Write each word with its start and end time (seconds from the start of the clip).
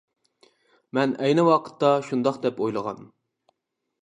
مەن 0.97 1.13
ئەينى 1.25 1.45
ۋاقىتتا 1.49 1.93
شۇنداق 2.09 2.41
دەپ 2.47 2.65
ئويلىغان. 2.65 3.07